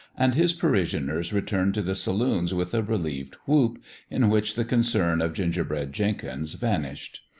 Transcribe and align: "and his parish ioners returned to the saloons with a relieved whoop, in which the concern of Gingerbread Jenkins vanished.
"and 0.17 0.33
his 0.33 0.51
parish 0.51 0.95
ioners 0.95 1.31
returned 1.31 1.75
to 1.75 1.81
the 1.83 1.93
saloons 1.93 2.55
with 2.55 2.73
a 2.73 2.81
relieved 2.81 3.35
whoop, 3.45 3.77
in 4.09 4.31
which 4.31 4.55
the 4.55 4.65
concern 4.65 5.21
of 5.21 5.31
Gingerbread 5.31 5.93
Jenkins 5.93 6.53
vanished. 6.55 7.21